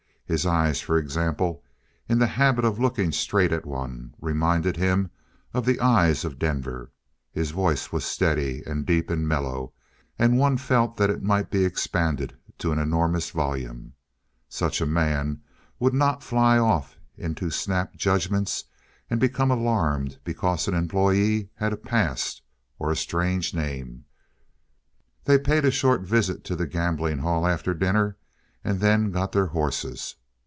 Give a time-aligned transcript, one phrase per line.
[0.31, 1.61] His eyes, for example,
[2.07, 5.11] in their habit of looking straight at one, reminded him
[5.53, 6.89] of the eyes of Denver.
[7.33, 9.73] His voice was steady and deep and mellow,
[10.17, 13.91] and one felt that it might be expanded to an enormous volume.
[14.47, 15.41] Such a man
[15.81, 18.63] would not fly off into snap judgments
[19.09, 22.41] and become alarmed because an employee had a past
[22.79, 24.05] or a strange name.
[25.25, 28.15] They paid a short visit to the gambling hall after dinner,
[28.63, 30.15] and then got their horses.